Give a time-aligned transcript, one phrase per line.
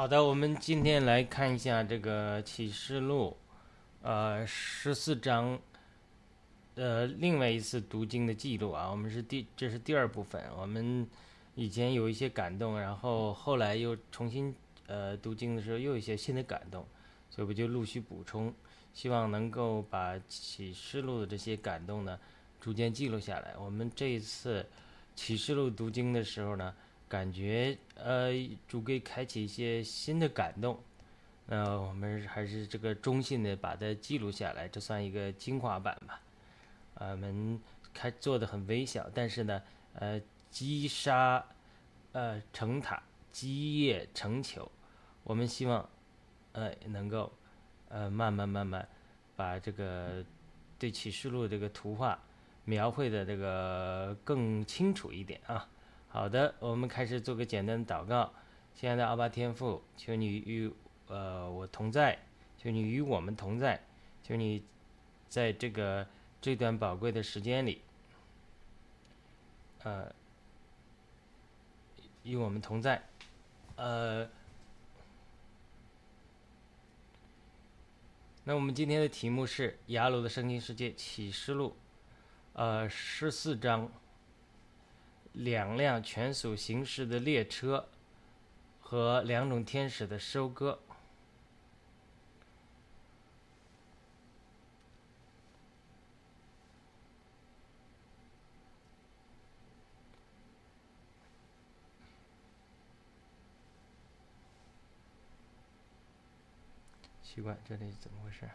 [0.00, 3.36] 好的，我们今天来看一下这个启示录，
[4.00, 5.60] 呃，十四章，
[6.76, 8.90] 呃，另外一次读经的记录啊。
[8.90, 10.42] 我们是第，这是第二部分。
[10.56, 11.06] 我们
[11.54, 14.54] 以前有一些感动，然后后来又重新
[14.86, 16.82] 呃读经的时候又有一些新的感动，
[17.28, 18.54] 所以我就陆续补充，
[18.94, 22.18] 希望能够把启示录的这些感动呢
[22.58, 23.54] 逐渐记录下来。
[23.58, 24.66] 我们这一次
[25.14, 26.74] 启示录读经的时候呢。
[27.10, 28.30] 感觉呃，
[28.68, 30.78] 主给开启一些新的感动，
[31.46, 36.20] 那我们还是这个中性的把它记录下来，这算一个精华版吧。
[36.94, 37.60] 我们
[37.92, 39.60] 开做的很微小，但是呢，
[39.94, 41.44] 呃，积沙
[42.12, 44.70] 呃成塔，积业成球，
[45.24, 45.90] 我们希望
[46.52, 47.32] 呃能够
[47.88, 48.88] 呃慢慢慢慢
[49.34, 50.24] 把这个
[50.78, 52.16] 对启示录这个图画
[52.64, 55.68] 描绘的这个更清楚一点啊。
[56.12, 58.32] 好的，我们开始做个简单的祷告。
[58.74, 60.68] 亲爱的阿巴天父，求你与
[61.06, 62.18] 呃我同在，
[62.58, 63.80] 求你与我们同在，
[64.20, 64.64] 求你
[65.28, 66.04] 在这个
[66.40, 67.80] 这段宝贵的时间里，
[69.84, 70.12] 呃，
[72.24, 73.04] 与我们同在。
[73.76, 74.28] 呃，
[78.42, 81.68] 那我们今天的题目是《雅鲁的圣经世界启示录》，
[82.54, 83.88] 呃，十四章。
[85.32, 87.88] 两辆全速行驶的列车
[88.80, 90.80] 和两种天使的收割。
[107.22, 108.50] 奇怪，这里怎么回事？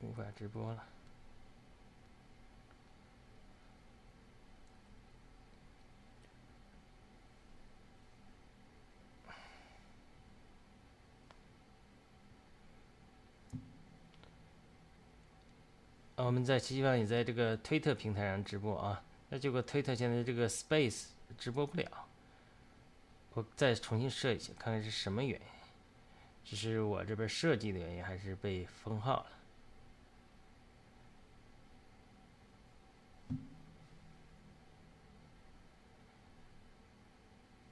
[0.00, 0.93] 无法直播了。
[16.16, 21.90] 我们在希望你在这个推特平台上直播啊，那结果推特现在这个 Space 直播不了，
[23.32, 25.46] 我再重新设一下，看看是什么原因，
[26.44, 29.26] 这是我这边设计的原因，还是被封号了？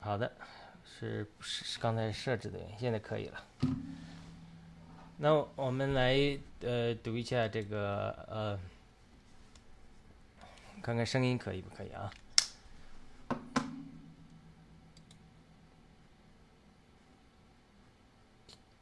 [0.00, 0.32] 好的，
[0.84, 3.46] 是是刚才设置的原因，现在可以了。
[5.22, 8.58] 那我们来呃读一下这个呃，
[10.82, 12.10] 看看声音可以不可以啊？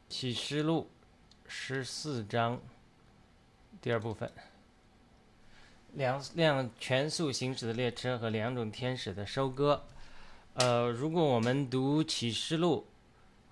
[0.09, 0.89] 启示录
[1.47, 2.59] 十四章
[3.79, 4.31] 第二部分，
[5.93, 9.85] 两辆全速行驶的列车和两种天使的收割。
[10.55, 12.87] 呃，如果我们读启示录。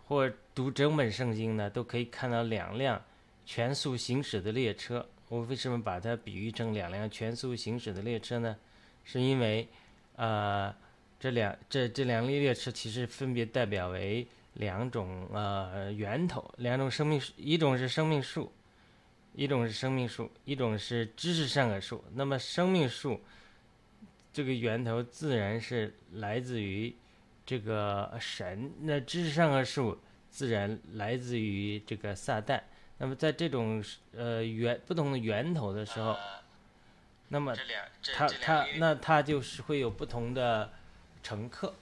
[0.10, 3.00] 或读整本圣经呢，都可以看到两辆
[3.46, 5.06] 全速行驶的列车。
[5.28, 8.58] 我为什么把它比喻成两辆全速行驶的列车呢？
[9.04, 9.68] 是因为，
[10.16, 10.74] 呃，
[11.20, 14.26] 这两这这两列列车其实分别代表为
[14.56, 18.52] 两种呃源头，两种生命树，一种是生命树，
[19.36, 22.04] 一种是生命树，一种是知识上的树。
[22.16, 23.22] 那么生命树
[24.34, 26.92] 这个源头自然是来自于。
[27.50, 29.98] 这个神，那知识上的树
[30.30, 32.62] 自然来自于这个撒旦。
[33.00, 33.84] 那么在这种
[34.16, 36.16] 呃源不同的源头的时候，
[37.30, 37.56] 那么
[38.14, 40.72] 它它那它就是会有不同的
[41.24, 41.74] 乘客。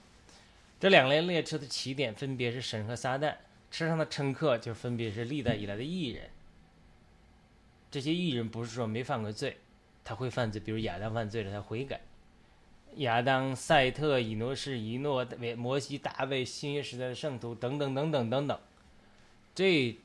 [0.80, 3.34] 这两列列车的起点分别是神和撒旦，
[3.70, 6.30] 车上的乘客就分别是历代以来的艺人。
[7.90, 9.58] 这些艺人不是说没犯过罪，
[10.02, 12.00] 他会犯罪，比如亚当犯罪了，他悔改。
[12.96, 18.58] 亚当、赛特、以诺士、以诺、维摩西、大卫、新约时代的圣徒等等等等等等，
[19.54, 19.96] 这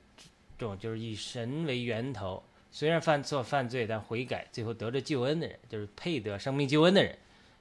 [0.58, 7.18] 种就是以神为源头，虽然犯错犯罪，但悔改，最后得着救恩的人，就是配得生命救恩的人，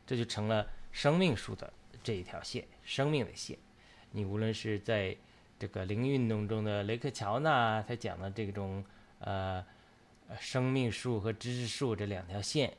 [0.07, 1.73] 这就成了生命树的
[2.03, 3.57] 这一条线，生命的线。
[4.11, 5.17] 你无论是在
[5.59, 8.85] 这个灵运动中的雷克乔纳，他讲的这种
[9.21, 9.65] 呃
[10.39, 12.73] 生命树和知识树这两条线。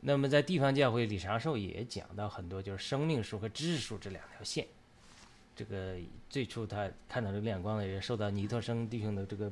[0.00, 4.66] 那么在地方教会，李长寿也讲到很多，就是生命树和知识树这两条线。
[5.54, 5.96] 这个
[6.28, 9.50] 最初他看到这亮光的人受到尼特生弟兄的这个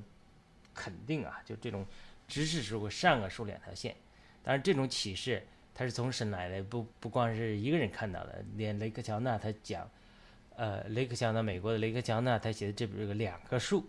[0.75, 1.85] 肯定啊，就这种
[2.29, 3.97] 知识树和善恶树两条线。
[4.43, 5.43] 当然，这种启示
[5.75, 8.45] 他是从神来的，不不光是一个人看到的。
[8.55, 9.91] 连雷克乔纳他讲，
[10.57, 13.89] 呃，雷克乔纳美国的雷克乔纳他写的这本这个两棵树。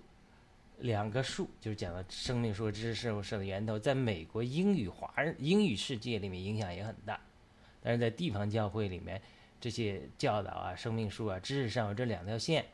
[0.80, 7.20] 两个树就是讲的生命树知识树树的源头，在美国英语华人英语世界里面影响也很大，
[7.82, 9.22] 但是在地方教会里面，
[9.60, 12.66] 这些教导啊，生命树啊，知识上有这两条线，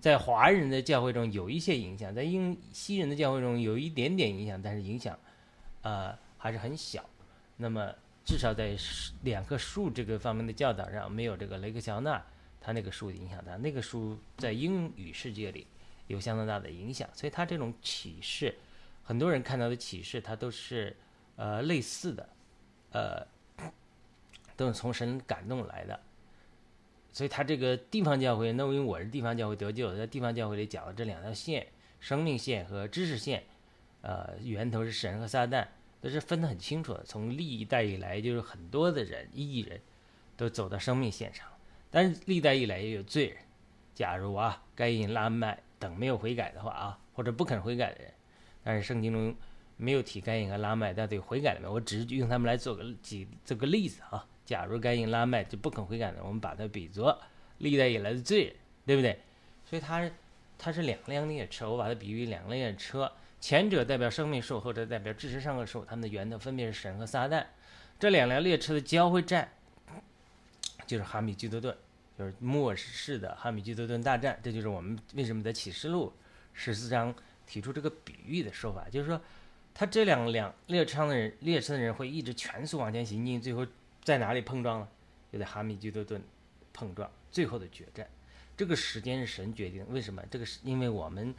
[0.00, 5.18] 在华人的教会中有一些影响，在英西人的教会中有一点点影响，但是影响，
[5.82, 7.04] 呃，还是很小。
[7.58, 7.92] 那么
[8.24, 8.76] 至少在
[9.22, 12.24] 两棵树这个方面的教导上，没有这个雷克乔纳
[12.60, 13.56] 他那个书影响他。
[13.56, 15.66] 那个书在英语世界里
[16.08, 18.56] 有相当大的影响，所以他这种启示，
[19.04, 20.96] 很多人看到的启示，他都是
[21.36, 22.28] 呃类似的，
[22.90, 23.26] 呃，
[24.56, 26.00] 都是从神感动来的。
[27.12, 31.66] 所以他这个地方教会，那因为我是地方教会得救，在地方教会里讲的这两条线：
[32.00, 33.44] 生命线和知识线。
[34.00, 35.66] 呃，源头是神和撒旦，
[36.00, 37.02] 都是分得很清楚的。
[37.02, 39.80] 从历代以来，就是很多的人艺人，
[40.36, 41.44] 都走到生命线上。
[41.90, 43.38] 但是历代以来也有罪人，
[43.94, 48.12] 假如啊，该隐、拉麦等没有悔改的话啊，或者不肯悔改的人，
[48.62, 49.34] 但是圣经中
[49.76, 54.26] 没有提该隐和拉麦，但对悔改的人，我只是用他们来做个举这个例子啊。
[54.44, 57.20] 假如该隐拉麦就不肯悔改的，我们把它比作
[57.58, 59.20] 历代以来的罪人，对不对？
[59.64, 60.10] 所以它
[60.56, 67.44] 它是两辆列车，我把它比喻两辆列车，前者代表生命树，后者代表知识上的树，他们的源头分别是神和撒旦。
[67.98, 69.52] 这两辆列车的交汇站
[70.86, 71.76] 就是哈米基多顿，
[72.18, 74.40] 就是末世的哈米基多顿大战。
[74.42, 76.12] 这就是我们为什么在启示录
[76.52, 77.14] 十四章
[77.46, 79.20] 提出这个比喻的说法，就是说，
[79.72, 83.66] 他这两辆列车的人，列车的人会一直全速往前行进，最后。
[84.04, 84.88] 在哪里碰撞呢？
[85.30, 86.22] 就在哈米基多顿
[86.72, 88.08] 碰撞，最后的决战。
[88.56, 90.22] 这个时间是神决定，为什么？
[90.30, 91.34] 这个是因为我们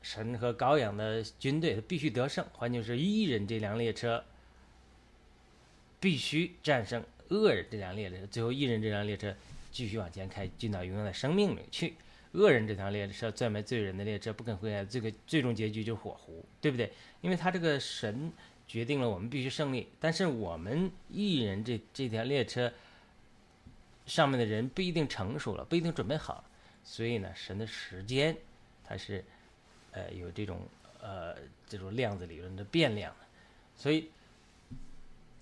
[0.00, 4.22] 神和羔羊的军队必须得胜，换句话说，一人这辆列车
[5.98, 9.34] 必须战胜恶人这辆列车，最后一人这辆列车
[9.74, 11.96] 继续往前开，进到永远的生命里去。
[12.32, 16.90] 恶人这条列车专门罪人的列车不肯回来，这个最终结局就是火湖，对不对？
[17.20, 18.32] 因为他这个神。
[18.66, 22.72] 决定了我们必须胜利，但是我们艺人这这条列车
[24.06, 26.42] 上面的人不一定成熟了，不一定准备好，
[26.82, 28.34] 所以呢，神的时间
[28.82, 29.22] 它是
[29.92, 30.66] 呃有这种
[31.02, 31.36] 呃
[31.68, 33.26] 这种量子理论的变量的，
[33.76, 34.08] 所以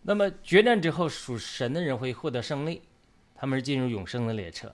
[0.03, 2.83] 那么决战之后属神的人会获得胜利，
[3.43, 4.73] 他们是进入永生的列车，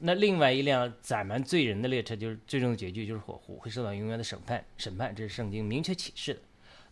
[0.00, 6.40] 那另外一辆载满罪人的列车就是最终的结局就是火湖，会受到永远的审判，审判这是圣经明确启示的。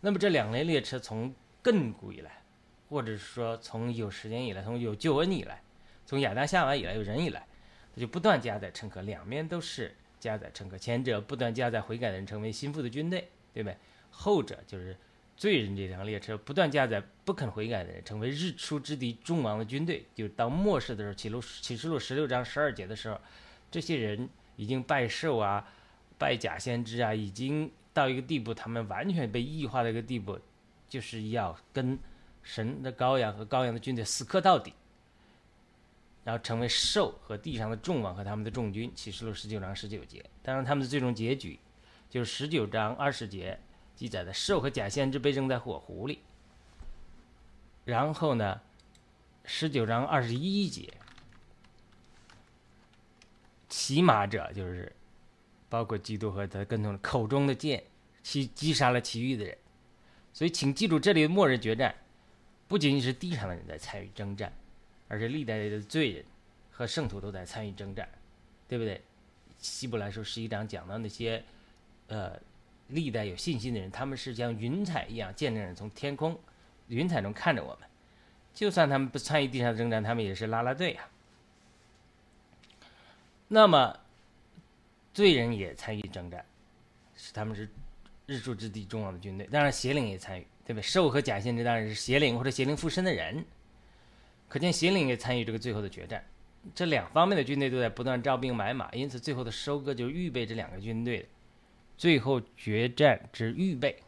[0.01, 1.31] 那么这两列列车从
[1.61, 2.41] 亘古以来，
[2.89, 5.61] 或者是说从有时间以来，从有救恩以来，
[6.03, 7.45] 从亚当夏娃以来有人以来，
[7.93, 10.79] 它就不断加载乘客，两面都是加载乘客。
[10.79, 13.77] 前者不断加载悔改的人成为心腹的军队，对不对？
[14.09, 14.97] 后者就是
[15.39, 20.05] 罪人这辆列车不断加载不肯悔改的人，成为日出之敌众王的军队。
[20.13, 23.19] 就到末世的时候，启录启示录十六章十二节的时候，
[23.71, 25.65] 这些人已经拜兽啊，
[26.17, 27.71] 拜假先知啊，已经。
[27.91, 30.39] 到一个地步，他们完全被异化的一个地步，
[30.87, 31.99] 就是要跟
[32.43, 34.73] 神的羔羊和羔羊的军队死磕到底，
[36.23, 38.89] 然后成为兽和地上的众王和他们的众军。
[38.95, 41.59] 启示录十九章十九节，当然他们的最终结局
[42.09, 43.59] 就是十九章二十节
[43.99, 46.19] 记载的兽和假先知被扔在火湖里。
[47.83, 48.61] 然后呢，
[49.43, 50.93] 十九章二十一节，
[53.67, 54.89] 骑马者就是
[55.67, 57.83] 包括基督和他跟从口中的剑。
[58.23, 59.57] 其击杀了其余的人，
[60.31, 61.93] 所以请记住，这里的末日决战
[62.67, 64.53] 不仅仅是地上的人在参与征战，
[65.09, 66.23] 而是历代的罪人
[66.69, 68.07] 和圣徒都在参与征战，
[68.67, 69.01] 对不对？
[69.57, 71.43] 希伯来书十一章讲到那些
[72.07, 72.39] 呃
[72.89, 76.39] 历代有信心的人，他们是像云彩一样见证人，从天空
[76.87, 77.89] 云彩中看着我们，
[78.53, 81.09] 就算他们不参与地上的征战，他们也是拉拉队啊。
[83.47, 83.97] 那么
[85.13, 86.45] 罪人也参与征战，
[87.15, 87.69] 是他们是。
[88.31, 90.79] 日出之地，重要的军队，当然邪灵也参与，对吧？
[90.83, 93.43] 兽和假先知当然是邪灵或者邪灵附身的人，
[94.47, 96.23] 可见邪灵也参与这个最后的决战。
[96.75, 101.27] 这两方面的军队都在不断招兵买马，因此最后的收割就是预备这两个军队
[101.99, 104.01] 最后决战之预备。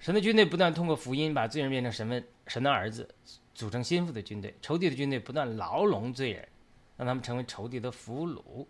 [0.00, 3.08] 神的军队不断通过福音把罪人变成神们神的儿子，
[3.54, 6.48] 组成心腹的军队；仇敌的军队不断牢笼罪人，
[6.96, 8.66] 让他们成为仇敌的俘虏，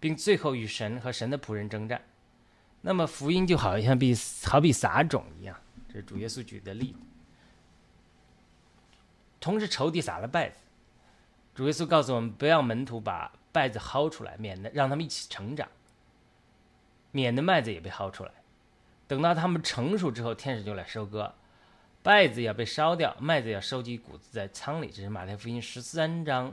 [0.00, 2.02] 并最后与神和神的仆人征战。
[2.80, 4.12] 那么福音就好像比
[4.44, 5.56] 好比撒种一样，
[5.86, 6.98] 这是主耶稣举的例子。
[9.38, 10.56] 同时仇敌撒了稗子，
[11.54, 15.68] 主耶稣告诉我们不要门徒把稗子薅出来，免得让他们一起成长，
[17.14, 18.32] 免得麦子也被薅出来。
[19.06, 21.32] 等到他们成熟之后，天使就来收割，
[22.02, 24.88] 稗子要被烧掉，麦子要收集谷子在仓里。
[24.88, 26.52] 这是马太福音十三章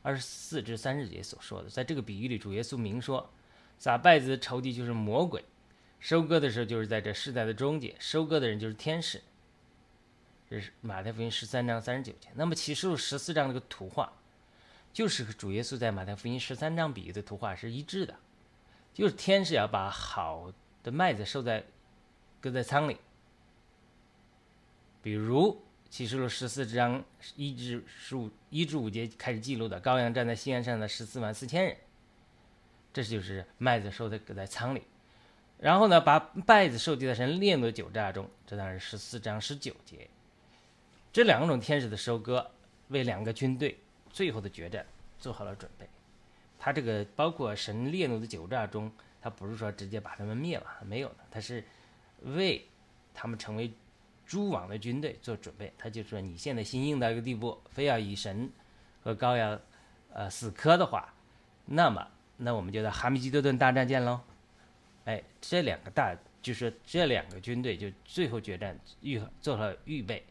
[0.00, 1.68] 二十四至三十节所说的。
[1.68, 3.28] 在这个比喻里，主耶稣明说，
[3.78, 5.44] 撒稗子的仇敌就是魔鬼。
[6.00, 9.20] 收割的时候就是在这世代的终结，收割的人就是天使。
[10.48, 12.28] 这是马太福音十三章三十九节。
[12.34, 14.10] 那么启示录十四章这个图画，
[14.94, 18.14] 就是和主耶稣在马太福音十三章比喻的图画是一致的。
[18.98, 20.52] 就是天使要把好
[20.82, 21.62] 的麦子收在
[22.40, 22.98] 搁在仓里。
[25.00, 25.56] 比如
[25.88, 27.04] 启示录十四章
[27.36, 31.76] 一至十五一至五节开始记录的羔羊站在西安上的十四万四千人，
[32.92, 34.82] 这就是麦子收在搁在仓里。
[35.58, 40.10] 然后呢，把麦子收集在神烈怒的酒榨中，这当然是十四章十九节。
[41.12, 42.50] 这两种天使的收割，
[42.88, 43.78] 为两个军队
[44.10, 44.84] 最后的决战
[45.20, 45.88] 做好了准备。
[46.58, 51.64] 他这个包括神列怒的九炸中，他不是说直接把他们灭了，没有的，他是
[52.22, 52.66] 为
[53.14, 53.72] 他们成为
[54.26, 55.72] 诸王的军队做准备。
[55.78, 58.50] 他就说，你现在心硬到一个地步，非要以神
[59.02, 59.58] 和羔羊
[60.12, 61.12] 呃死磕的话，
[61.64, 64.20] 那么那我们就在哈米基多顿大战见喽。
[65.04, 70.24] 哎，这两个大就是这两个军队就最后决战预做了预备，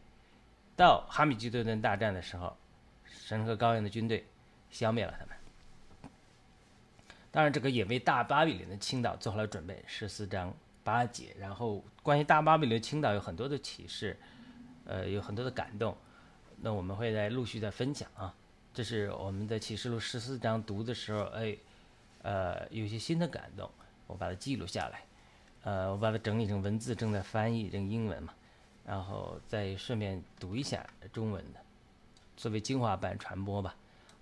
[0.76, 2.56] 到哈米基多顿大战的时候，
[3.04, 4.24] 神和高原的军队
[4.70, 5.37] 消灭了他们。
[7.30, 9.84] 当然，这个也为大巴比伦的倾倒做好了准备。
[9.86, 14.18] 十四章八节，然后关于大巴比伦倾倒有很多的启示，
[14.84, 15.96] 呃，有很多的感动。
[16.60, 18.34] 那我们会在陆续的分享啊。
[18.72, 21.56] 这是我们的启示录十四章读的时候，哎，
[22.22, 23.70] 呃，有些新的感动。
[24.06, 25.02] 我把它记录下来，
[25.64, 28.32] 呃，我把它整理成文字，正在翻译成英文嘛，
[28.86, 31.60] 然后再顺便读一下中文的，
[32.34, 33.76] 作为精华版传播吧。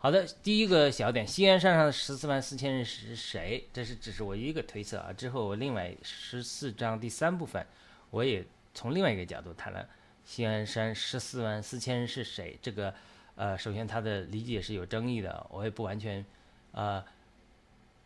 [0.07, 3.67] 好的，第一个小点，西安山上的十四万四千人是谁？
[3.73, 5.13] 这是只是我一个推测啊。
[5.13, 7.67] 之后我另外十四章第三部分，
[8.11, 9.85] 我也从另外一个角度谈了
[10.25, 12.57] 西安山十四万四千人是谁。
[12.63, 12.95] 这个，
[13.35, 16.25] 呃，首先他的理解是有争议的，我也不完全，
[16.71, 17.03] 呃。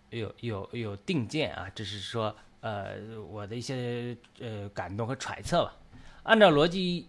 [0.08, 2.96] 有有有定见啊，只是说呃
[3.28, 5.76] 我的一些呃感动和揣测吧。
[6.22, 7.06] 按照逻辑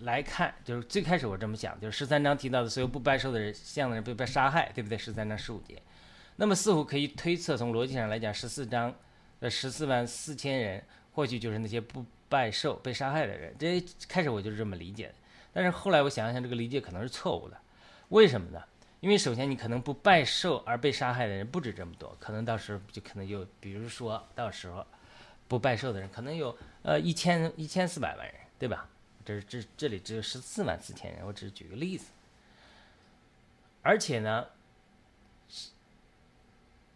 [0.00, 4.96] 来看，就是最开始我这么想，就是十三章提到的所有不拜寿的人像的人被被杀害，对不对？
[4.96, 5.80] 十三章十五节，
[6.36, 8.94] 那么似乎可以推测，从逻辑上来讲，十四章
[9.40, 13.54] 的十四万四千人或许就是那些不拜寿被杀害的人。
[13.58, 15.14] 这开始我就是这么理解的，
[15.52, 17.56] 但是后来我想想，这个理解可能是错误的。
[18.08, 18.62] 为什么呢？
[19.00, 24.86] 因为首先，你可能不拜寿而被杀害的人不止这么多，可能到时候就可能有，比如说到时候
[25.48, 28.88] 不拜寿的人可能有呃一千一千四百万人，对吧？
[29.24, 32.06] 这是这这里只有十四万四千人，我只是举个例子。
[33.82, 34.46] 而且呢，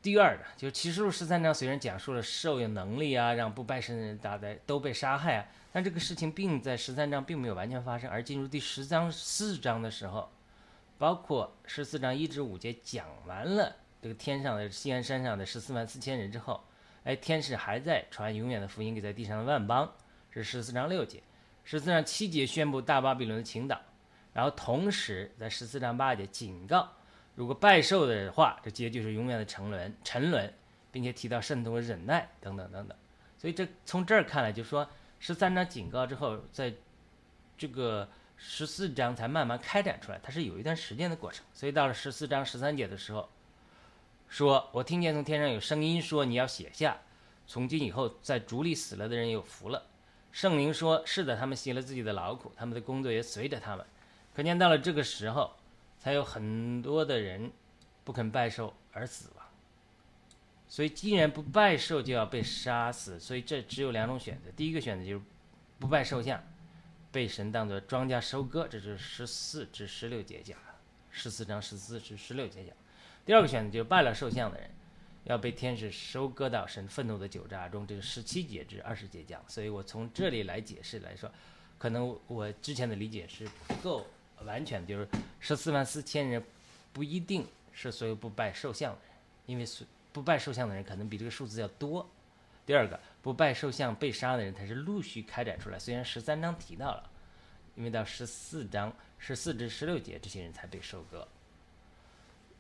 [0.03, 10.31] 第二个就是启示录十三章虽然讲述了兽有能力啊，让不拜神的人打的都被杀害啊，但这个事情并在十三章并没有完全发生，而进入第十章四章的时候。
[10.97, 16.63] 包括十四章一至五节讲完了这个天上的西安山上的十四万四千人之后，
[17.03, 19.93] 哎，天使还在传永远的福音给在地上的万邦，
[20.31, 21.21] 是十四章六节。
[21.65, 23.81] 十四章七节宣布大巴比伦的倾倒，
[24.33, 26.93] 然后同时在十四章八节警告，
[27.35, 30.53] 如果拜寿的话，这结局是永远的沉沦，沉沦，
[30.93, 32.97] 并且提到圣徒忍耐等等等等。
[33.37, 36.73] 所以这从这儿看来，就说十三章警告之后，在
[37.59, 38.09] 这个。
[38.37, 41.47] 十四章才慢慢开展出来，它是有一段时间的过程。
[41.55, 43.29] 所以到了十四章十三节的时候，
[44.29, 46.99] 说我听见从天上有声音说：“你要写下，
[47.47, 49.87] 从今以后在主里死了的人有福了。”
[50.35, 53.87] 圣灵说：“是的，他们歇了自己的劳苦，他们的工作也随着他们。”
[54.35, 55.53] 可见到了这个时候，
[55.97, 57.53] 才有很多的人
[58.03, 59.47] 不肯拜寿而死亡。
[60.67, 65.25] 所以既然不拜寿就要被杀死，所以这只有两种选择：第一个选择就是
[65.79, 66.43] 不拜寿像。
[67.13, 70.59] 被神当作庄稼收割，这是十四至十六节讲，
[71.13, 72.75] 十四章十四至十六节讲。
[73.25, 74.69] 第二个选择就是拜了兽像的人，
[75.25, 79.43] 要被天使收割到神愤怒的酒榨中，这是十七节至二十节讲。
[79.49, 81.31] 所以我从这里来解释来说，
[81.79, 84.07] 可能我之前的理解是不够
[84.45, 85.09] 完全，就是
[85.41, 86.43] 十四万四千人
[86.93, 89.17] 不一定是所有不拜受像的人，
[89.47, 89.67] 因为
[90.13, 92.09] 不拜受像的人可能比这个数字要多。
[92.67, 95.79] 第二个不拜受像被杀的人，他是陆续开展出来。
[95.79, 97.11] 虽然十三章提到了，
[97.75, 101.27] 因为到十四章十四至十六节，这些人才被收割。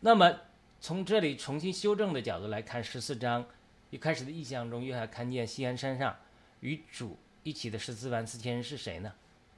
[0.00, 0.40] 那么
[0.84, 3.42] 从这里重新修正的角度来看，十四章
[3.88, 6.14] 一开始的意象中，约翰看见西安山上
[6.60, 9.10] 与主一起的十四万四千人是谁呢？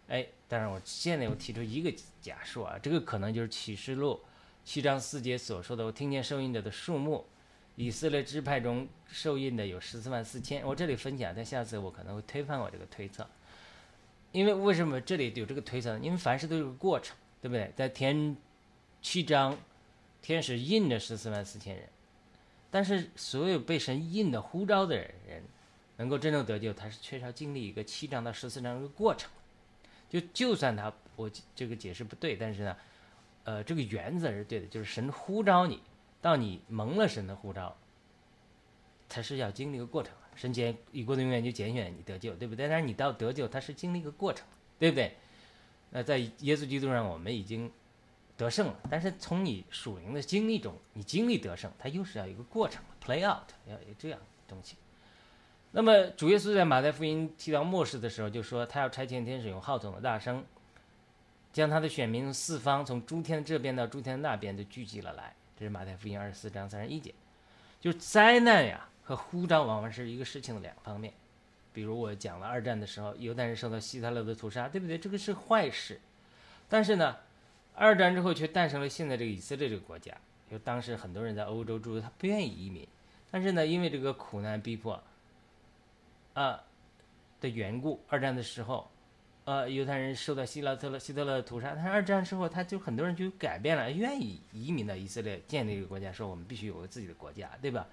[0.07, 1.93] 哎，当然我现在我提出一个
[2.23, 4.21] 假说啊，这个可能就是启示录
[4.65, 7.27] 七章四节所说的，我听见受印者的数目。
[7.75, 13.29] 以色列支派中受印的有十四万四千，我这里分享，但下次我可能会推翻我这个推测，
[14.31, 15.99] 因为为什么这里有这个推测呢？
[16.01, 17.73] 因为凡事都有个过程，对不对？
[17.75, 18.37] 在天
[19.03, 19.59] 七章，
[20.27, 21.89] 天使印着十四万四千人，
[22.69, 25.45] 但是所有被神印的呼召的人，
[25.99, 29.31] 能够真正得救，他是缺少经历一个七章到十四章一个过程。
[30.11, 32.77] 就就算他我这个解释不对，但是呢，
[33.45, 35.81] 呃，这个原则是对的，就是神呼召你。
[36.21, 37.77] 到你蒙了神的呼召，
[39.09, 40.13] 他是要经历一个过程。
[40.35, 42.67] 神拣以过的永远就拣选你得救，对不对？
[42.67, 44.45] 但是你到得救，他是经历一个过程，
[44.77, 45.15] 对不对？
[45.91, 47.71] 那在耶稣基督上，我们已经
[48.37, 48.77] 得胜了。
[48.91, 54.77] 但是从你属灵的经历中，你经历得胜，它又是要一个过程，play out，要这样东西。
[55.73, 60.45] 那么主耶稣在马太福音提到末世的时候，就说他要差遣天使用号筒的大声，
[61.53, 65.35] 将他的选民四方，从诸天这边到诸天那边都聚集了来。
[65.59, 67.15] 这是马太福音二十四章三十一节，
[67.81, 68.89] 就是灾难呀。
[69.09, 71.15] 和呼召往往是一个事情的两方面，
[71.73, 74.99] 比如我讲了二战的时候，犹太人受到希特勒的屠杀，对不对？
[74.99, 76.01] 这个是坏事，
[76.69, 77.17] 但是呢，
[77.77, 80.13] 二战之后却诞生了现在这个以色列这个国家。
[80.51, 82.87] 就当时很多人在欧洲住，他不愿意移民，
[83.31, 85.03] 但是呢，因为这个苦难逼迫
[86.35, 86.63] 啊
[87.41, 88.89] 的缘故，二战的时候，
[89.45, 97.87] 呃，犹太人受到希拉特勒希特勒屠杀，但是二战之后，他就很多人就改变了，愿意移民到以色列，建立一个国家，说我们必须有个自己的国家，对吧？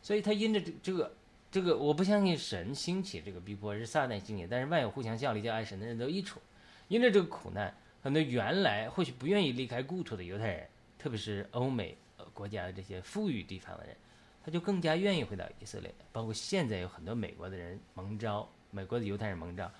[0.00, 1.12] 所以他因着这这个
[1.50, 6.40] 这个，我不相信神兴起这个逼迫是撒旦兴起，但是万有互相效力，叫爱神的人都益处。
[6.86, 11.96] 因着这个苦难，很多原来或许不愿意离开故土的犹太人，特别是欧美
[12.32, 13.96] 国家的这些富裕地方的人，
[14.44, 15.92] 他就更加愿意回到以色列。
[16.12, 19.70] 包括现在有很多美国的人蒙召，美国的犹太人蒙召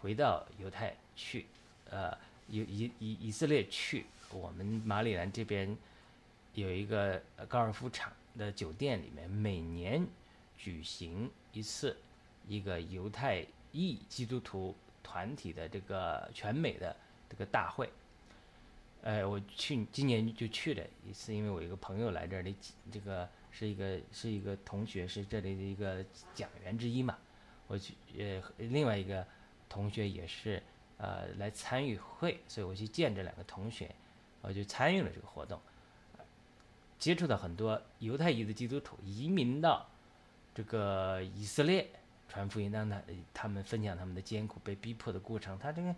[0.00, 1.46] 回到犹太去，
[1.90, 2.16] 呃，
[2.48, 4.06] 以以以以色列去。
[4.32, 5.76] 我们马里兰这边
[6.54, 8.12] 有一个高尔夫场。
[8.38, 10.06] 的酒店里面每年
[10.58, 11.96] 举行一次
[12.46, 13.42] 一个犹太
[13.72, 16.94] 裔基督徒团体的这个全美的
[17.28, 17.90] 这个大会，
[19.02, 22.54] 呃，我去今年就去了一次，因为我一个朋友来这里，
[22.90, 27.16] 这个是一个是一个同学，是这里的一个讲员之一嘛，
[27.66, 29.26] 我去呃另外一个
[29.68, 30.62] 同学也是
[30.98, 33.94] 呃来参与会，所以我去见这两个同学，
[34.42, 35.60] 我就参与了这个活动。
[36.98, 39.86] 接触到很多犹太裔的基督徒移民到
[40.54, 41.86] 这个以色列
[42.26, 43.02] 传福音，让他
[43.34, 45.58] 他们分享他们的艰苦被逼迫的过程。
[45.58, 45.94] 他这个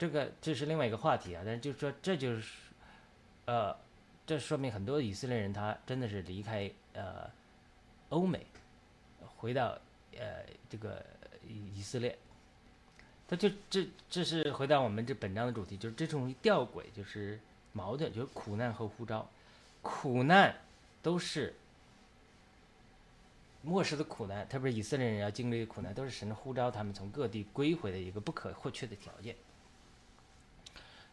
[0.00, 2.54] 这个这是另外一个话题啊，但是就是说这就是
[3.44, 3.76] 呃，
[4.26, 7.30] 这说明很多以色列人他真的是离开呃
[8.08, 8.46] 欧美，
[9.36, 9.78] 回到
[10.16, 11.04] 呃这个
[11.46, 12.16] 以色列，
[13.28, 17.38] 他就这这是回到我们这本章的主题，就是这种吊诡，就是
[17.74, 19.28] 矛盾，就是苦难和呼召。
[19.82, 20.56] 苦难
[21.02, 21.54] 都是
[23.60, 29.36] 末世的苦难，特别是以色列人要经历的苦难，都是神呼召他们从各地归回的一个不可或缺的条件。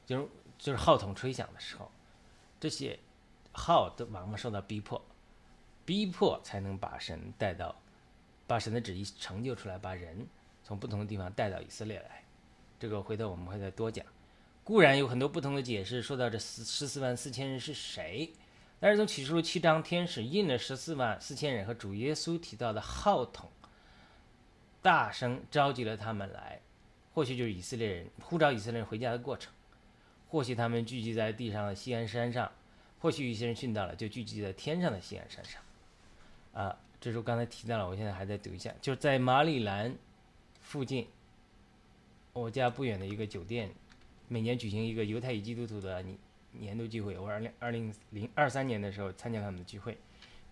[0.08, 1.92] 就是就是号筒吹响的时候，
[2.60, 2.98] 这些
[3.52, 5.00] 号都往往受到逼迫，
[5.86, 7.76] 逼迫才能把神带到，
[8.48, 10.26] 把神的旨意成就出来，把人
[10.64, 12.24] 从不同的地方带到以色列来。
[12.80, 14.06] 这个回头我们会再多讲。
[14.64, 18.34] 固然有很多不同的解释，说到这十十四万四千人是谁？
[18.80, 23.50] 但是从启示录七章，天使印了十四万四千人和主耶稣提到的号筒，
[24.82, 26.62] 大声召集了他们来，
[27.14, 29.52] 或许就是以色列人呼召以色列人回家的过程，
[30.30, 32.52] 或许他们聚集在地上的西安山上，
[33.00, 35.62] 或许一些人殉道了，就聚集在天上的西安山上。
[36.54, 39.96] 啊，这是我刚才提到了，我现在还在读一下，就是在马里兰
[40.62, 41.08] 附近，
[42.34, 43.70] 我家不远的一个酒店，
[44.28, 46.18] 每年举行一个犹太裔基督徒的年。
[46.60, 49.96] 年度聚会，我二零二零零二三年的时候参加他们的聚会，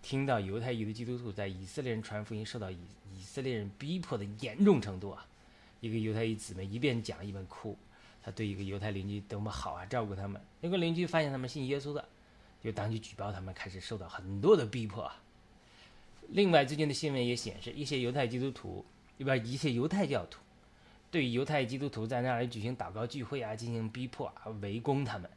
[0.02, 2.78] 听到犹太裔的基督徒在以色列人传福音受到以
[3.12, 5.26] 以色列人逼迫的严重程度啊！
[5.80, 7.76] 一个犹太裔姊妹一边讲一边哭，
[8.26, 10.42] 他对一个犹太邻居多么好啊，照顾他们。
[10.60, 12.04] 那个邻居发现他们信耶稣的，
[12.60, 15.22] 就当即举报他们，开始受到很多的逼迫啊。
[16.30, 18.84] 另外，最近的新闻也显示，一些犹太基督徒，
[19.16, 20.40] 一边一些犹太教徒，
[21.08, 25.30] 对犹太基督徒在那里举行祷告聚会啊，进行逼迫啊，围攻他们。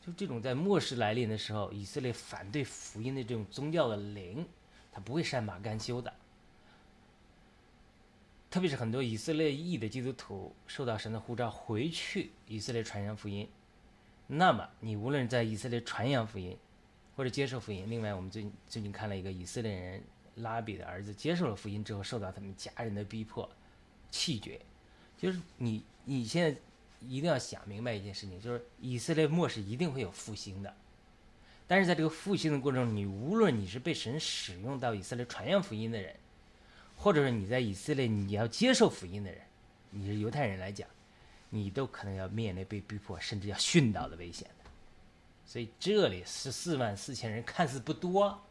[0.00, 4.46] 就这种在末世来临的时候，以色列反对福音的这种宗教的灵，
[4.90, 6.10] 他不会善罢甘休的。
[8.54, 13.48] 特别是很多以色列裔的基督徒受到神的呼召回去以色列传扬福音，
[14.28, 16.56] 那么你无论在以色列传扬福音，
[17.16, 20.00] 或者接受福音，另外我们最最近看了一个以色列人
[20.36, 23.50] 拉比的儿子接受了福音之后，受到他们家人的逼迫、
[24.12, 24.60] 气绝，
[25.18, 26.56] 就是你你现在。
[27.00, 30.74] 一定要想明白一件事情，就是以色列末世一定会有复兴的，
[31.66, 36.14] 但是在这个复兴的过程中，你无论你是被神使用到以色列传扬福音的人，
[36.96, 39.40] 或者是你在以色列你要接受福音的人，
[39.90, 40.88] 你是犹太人来讲，
[41.50, 44.70] 你都可能要面临被逼迫，甚至要殉道的危险的。
[45.46, 48.42] 所以这里十四万四千人看似不多，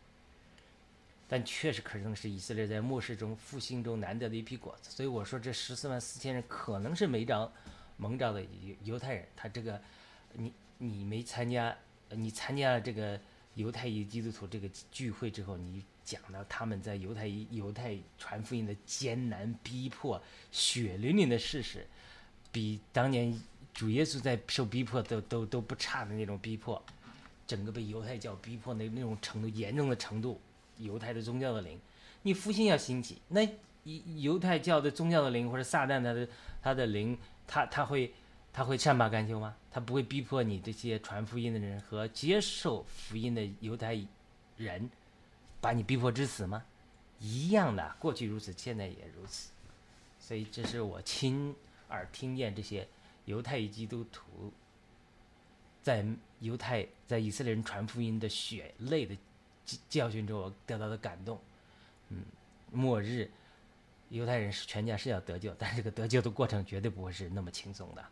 [1.28, 4.92] 但确实可能是以色列在末世中复兴中难得的一批果子。
[4.92, 7.52] 所以我说这十四万四千人可能是没着。
[7.96, 9.80] 蒙召的犹犹太人，他这个，
[10.34, 11.78] 你你没参加，
[12.10, 13.20] 你参加了这个
[13.54, 21.88] 犹太裔基督徒这个聚会之后，你讲到他们在犹太犹太传福音的艰难逼迫、血淋淋的事实，
[22.52, 23.40] 比当年
[23.74, 26.82] 主耶稣在受逼迫都都都不差的那种逼迫，
[27.48, 30.40] 整个被犹太教逼迫那那种程度严重的程度，
[30.78, 31.80] 犹太的宗教的灵，
[32.22, 33.42] 你复兴要兴起，那
[33.84, 36.28] 犹犹太教的宗教的灵或者撒旦他的
[36.62, 38.14] 他的灵，他他会
[38.52, 39.56] 他会善罢甘休吗？
[39.72, 44.00] 他不会逼迫你这些传福音的人和接受福音的犹太
[44.58, 44.90] 人？
[45.64, 46.62] 把你逼迫致死吗？
[47.22, 49.50] 一样的，过去如此，现在也如此。
[50.20, 51.56] 所以，这是我亲
[51.88, 52.86] 耳听见这些
[53.24, 54.52] 犹太与基督徒
[55.82, 56.06] 在
[56.42, 59.16] 犹太在以色列人传福音的血泪的
[59.88, 61.40] 教训之后得到的感动。
[62.10, 62.26] 嗯，
[62.70, 63.32] 末日
[64.10, 68.06] 犹太人是全家是要得救，但这个得救的过程绝对不会是那么轻松的。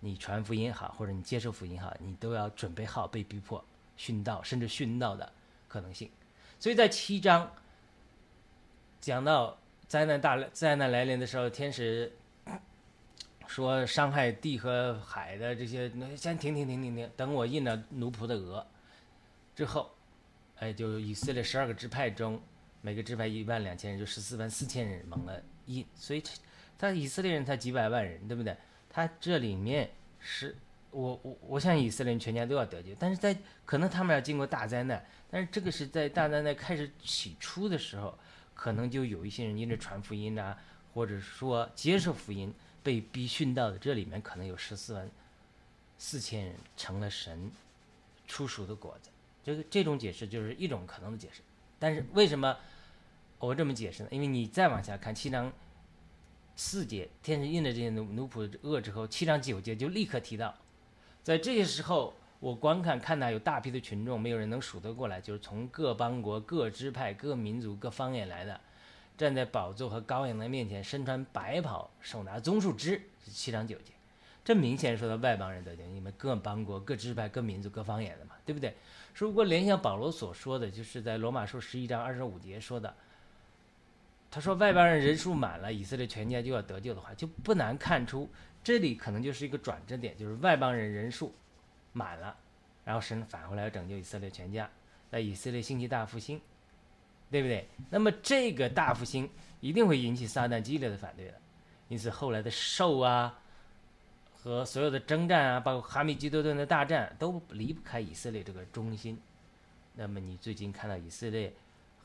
[0.00, 3.62] 你传福音好，或者你接受福音好，你都要准备好被逼迫、
[3.98, 5.30] 殉道，甚至殉道的
[5.68, 6.10] 可能性。
[6.62, 7.52] 所以在七章
[9.00, 12.12] 讲到灾难大灾难来临的时候，天使
[13.48, 18.64] 说伤害地和海的这些，那先停停停停停，等我印了奴仆的额
[19.56, 19.90] 之后，
[20.58, 22.40] 哎，就以色列十二个支派中，
[22.80, 25.84] 每个支派一万两千人，就十四万四千人蒙了印。
[25.96, 26.22] 所以
[26.78, 28.56] 他以色列人才几百万人，对不对？
[28.88, 30.56] 他这里面是。
[30.92, 38.16] 我我我想以色列人全家都要得救，但是在可能他们要经过大灾难，但是这个是在大灾难开始起初的时候，
[38.54, 40.58] 可能就有一些人因着传福音啊，
[40.92, 42.52] 或者说接受福音
[42.82, 45.10] 被逼殉道的，这里面可能有十四万
[45.96, 47.50] 四千人成了神
[48.28, 49.08] 出熟的果子。
[49.42, 51.40] 这个这种解释就是一种可能的解释，
[51.78, 52.54] 但是为什么
[53.38, 54.10] 我这么解释呢？
[54.12, 55.50] 因为你再往下看七章
[56.54, 60.54] 四节，天使印了这些奴奴仆恶之后，七章九节就立刻提到。
[61.22, 68.60] 在这些时候，我观看看到有大批的群众，没有人能数得过来，就是从各邦国、各支派、各民族、各方言来的，
[69.16, 73.92] 站在宝座和羔羊的面前，身穿白袍，手拿棕树枝，是七章九节。
[74.44, 78.74] 这明显说到外邦人得救，你们各邦国、各支派、各民族、各方言的嘛，对不对？
[79.14, 82.92] 如果联想保罗所说的，就是在罗马书十一章二十五节说的，
[84.32, 88.28] 他说外邦人人数满了，以色列全家就要得救的话，就不难看出。
[88.64, 91.34] 这里可能就是一个转折点，就是外邦人人数
[91.92, 92.36] 满了，
[92.84, 94.70] 然后神返回来拯救以色列全家，
[95.10, 96.40] 那以色列兴起大复兴，
[97.30, 97.66] 对不对？
[97.90, 99.28] 那么这个大复兴
[99.60, 101.34] 一定会引起撒旦激烈的反对的，
[101.88, 103.36] 因此后来的兽啊
[104.32, 109.20] 和所有的征战啊，包括哈密基多顿的大战都离不开以色列这个中心。
[109.94, 111.52] 那么你最近看到以色列、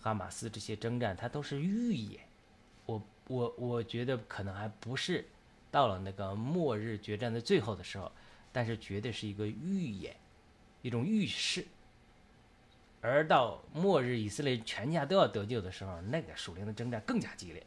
[0.01, 2.19] 哈马斯这些征战，它都是预演。
[2.85, 5.23] 我我我觉得可能还不是。
[5.69, 8.11] 到了那个末日决战的最后的时候，
[8.51, 10.15] 但是绝对是一个预演，
[10.81, 11.65] 一种预示。
[13.01, 17.63] 而到末日以色列全家都要得救的时候，那个属灵的征战更加激烈。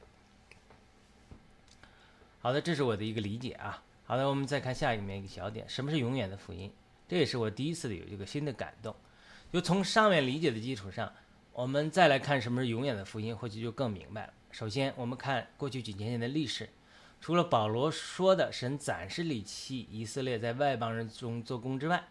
[2.40, 3.82] 好的，这是我的一个理解啊。
[4.04, 6.70] 好的，我们再看下面一个小点，什么是永远的福音？
[7.06, 8.94] 这也是我第一次的有一个新的感动。
[9.52, 11.12] 就从上面理解的基础上，
[11.52, 14.32] 我们再来看什么是永远的福音，或许就更明白了。
[14.50, 16.68] 首先，我们看过去几千年的历史。
[17.20, 22.02] 除了保罗说的神暂时离弃以色列在外邦人中做工之外，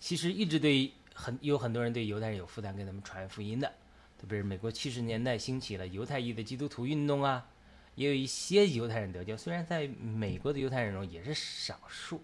[0.00, 3.72] 其实一直对很有很多人对犹太人有负担，给他们传福音的。
[4.18, 7.48] 特别是美国七十年代兴起了犹太裔的基督徒运动啊，
[7.94, 12.20] 也有一些犹太人得救，虽然在美国的犹太人中也是少数。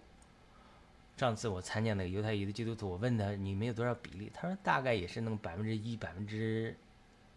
[1.17, 6.77] 上次我参加那个犹太裔的基督徒，我问他你们有多少比例，他说大概也是那么百分之一、百分之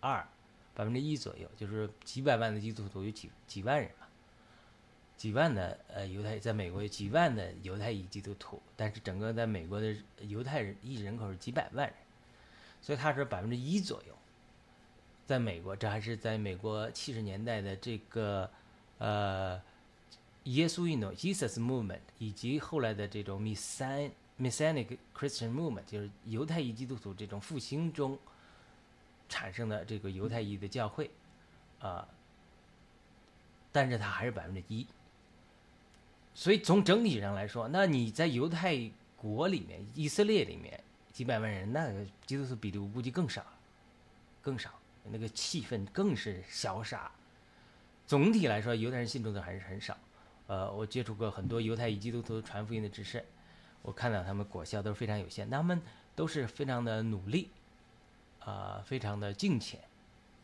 [0.01, 0.27] 二、
[0.73, 3.89] 百分之一左右，就是几百万的基督徒有几几万人。
[5.19, 11.93] 几万的呃犹太在美国有几万的犹太裔基督徒，但是整个在美国的犹太人裔人口是几百万人，
[12.81, 14.15] 所以他是百分之一左右。
[15.27, 18.49] 在美国，这还是在美国七十年代的这个
[18.99, 19.61] 呃
[20.45, 28.17] 耶稣运动 （Jesus Movement） 以及后来的这种 Messianic Christian Movement，就是犹太裔基督徒这种复兴中
[29.27, 31.11] 产生的这个犹太裔的教会
[31.81, 32.07] 啊，
[33.73, 34.87] 但是它还是百分之一。
[36.39, 43.45] 所以从整体上来说，那你在犹太国里面、以色列里面几百万人，那个基督徒比例我估计更少，
[44.41, 44.69] 更少，
[45.11, 47.11] 那个气氛更是消杀。
[48.07, 49.97] 总体来说，犹太人信主的还是很少。
[50.47, 53.25] 呃，我接触过很多犹太与基督徒传福音的执事，
[53.81, 55.81] 我看到他们果效都是非常有限，他们
[56.15, 57.49] 都是非常的努力，
[58.39, 59.77] 啊，非常的敬虔，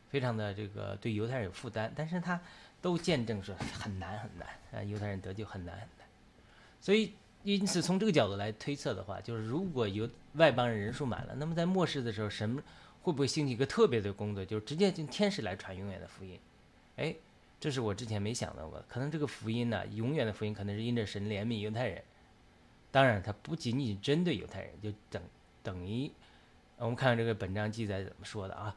[0.09, 2.41] 非常的这个对犹太人有负担，但是他。
[2.85, 6.07] 都见证说很难很难啊，犹太人得救很难很难，
[6.79, 12.61] 所以因此从这个角度来推测的话，就是如果有外邦人人数满了，那么在末世的时候，神
[13.01, 16.39] 会不会兴起一个特别的工作，就是直接用天使来传永远的福音？
[16.97, 17.15] 哎，
[17.59, 18.79] 这是我之前没想到过。
[18.87, 22.03] 可能这个福音呢，永远的福音可能是因着神怜悯犹太人。
[22.91, 25.19] 当然，它不仅仅针对犹太人，就等
[25.63, 26.11] 等于
[26.77, 28.75] 我们看看这个本章记载怎么说的啊？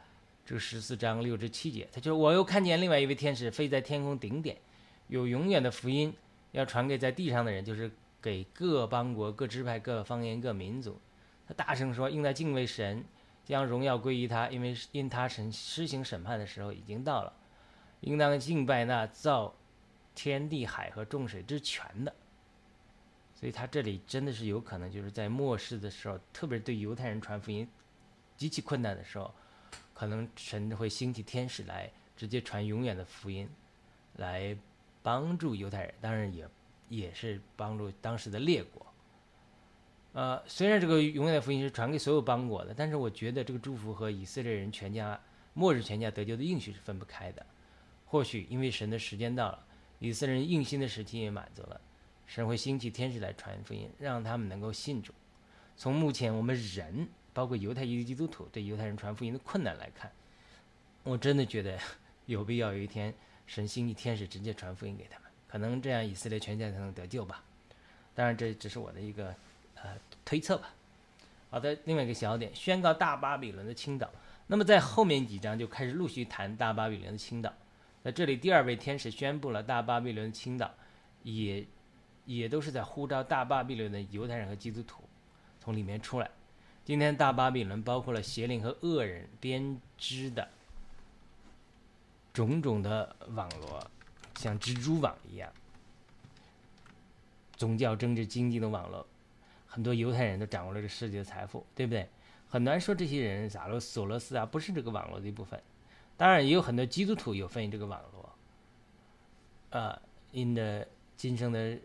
[0.49, 4.57] 这个十四章六至七节，他就我又看见另外一位天使飞在天空顶点，
[5.09, 6.11] 有永远的福音
[6.53, 7.91] 要传给在地上的人，就是
[8.23, 10.99] 给各邦国、各支派、各方言、各民族。
[11.47, 13.05] 他大声说：“应当敬畏神。”
[13.45, 17.31] 将荣耀归于他，因为因他神施行审判的时候已经到了，
[18.01, 19.55] 应当敬拜那造
[20.15, 22.15] 天地海和众水之泉的。
[23.35, 27.69] 所以他这里真的是有可能就是在末世的时候，特别是对犹太人传福音
[28.39, 29.31] 极其困难的时候，
[29.99, 33.49] 可能神会兴起天使来直接传永远的福音，
[34.15, 34.57] 来
[35.03, 36.49] 帮助犹太人，当然也
[36.89, 38.87] 也是帮助当时的列国。
[40.13, 45.21] 呃，虽然这个永远的福音是传给所有邦国的，但是我觉得这个祝福和以色列人全家
[45.53, 47.45] 末日全家得救的应许是分不开的。
[48.07, 49.67] 或许因为神的时间到了，
[49.99, 51.81] 以色列人硬心的时期也满足了，
[52.25, 55.13] 神会兴起天使来传福音，让他们能够信主。
[55.77, 57.09] 从目前我们人，
[57.39, 60.11] 包括犹太裔基督徒对犹太人传福音的困难来看，
[61.05, 61.79] 我真的觉得
[62.27, 63.15] 有必要有一天
[63.47, 67.45] 神兴起天使直接传福音给他们，可能这样以色列全家才能得救吧。
[68.13, 69.33] 当然，这只是我的一个。
[69.81, 70.75] 呃，推测吧。
[71.51, 74.11] 好的，另外一个小点，宣告大巴比伦的倾倒。
[74.49, 77.55] 那么在后面几章就开始陆续谈大巴比伦的倾倒。
[78.03, 80.69] 在这里，第二位天使宣布了大巴比伦的倾倒，
[81.23, 81.65] 也
[82.27, 85.05] 也都是在呼召大巴比伦的犹太人和基督徒
[85.61, 86.29] 从里面出来。
[86.89, 90.49] 今天大巴比伦包括了邪灵和恶人编织的
[92.33, 93.87] 种种的网络，
[94.37, 95.53] 像蜘蛛网一样，
[97.59, 99.07] 宗教、政治、经济的网络。
[99.67, 102.09] 很多犹太人都掌握了这世界的财富，对不对？
[102.49, 105.63] 很难说这些人，假如索罗斯啊，不是这个网络的一部分。
[106.17, 109.79] 当然，也有很多基督徒有份于这个网络。
[109.79, 110.01] 啊，
[110.33, 111.77] 因着今生的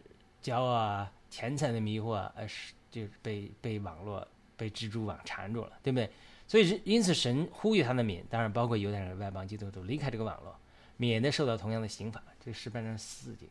[0.41, 4.25] 骄傲啊、钱财的迷惑啊，是就被被网络、
[4.57, 6.09] 被蜘蛛网缠住了，对不对？
[6.47, 10.55] 所以，因此神呼吁他的民，当然包括犹太人、外邦基督徒离开这个网络，
[10.97, 12.21] 免得受到同样的刑罚。
[12.43, 13.45] 这十八章四节，